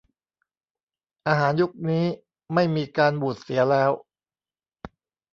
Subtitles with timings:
[1.27, 2.05] อาหารยุคนี้
[2.53, 3.91] ไม่มีการบูดเสียแล้ว